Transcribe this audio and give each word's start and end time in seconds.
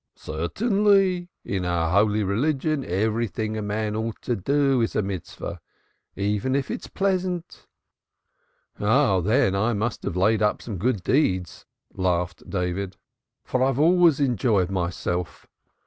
"Certainly. 0.15 1.29
In 1.45 1.63
our 1.63 1.91
holy 1.91 2.23
religion 2.23 2.83
everything 2.83 3.55
a 3.55 3.61
man 3.61 3.95
ought 3.95 4.19
to 4.23 4.35
do 4.35 4.81
is 4.81 4.95
a 4.95 5.03
Mitzvah, 5.03 5.61
even 6.15 6.55
if 6.55 6.71
it 6.71 6.81
is 6.81 6.87
pleasant." 6.87 7.67
"Oh, 8.79 9.21
then, 9.21 9.49
even 9.49 9.55
I 9.57 9.73
must 9.73 10.01
have 10.01 10.15
laid 10.17 10.41
up 10.41 10.59
some 10.63 10.79
good 10.79 11.03
deeds," 11.03 11.67
laughed 11.93 12.49
David, 12.49 12.97
"for 13.43 13.61
I 13.61 13.67
have 13.67 13.79
always 13.79 14.19
enjoyed 14.19 14.71
myself. 14.71 15.45